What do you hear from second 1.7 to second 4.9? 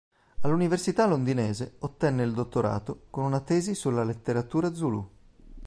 ottenne il dottorato con una tesi sulla letteratura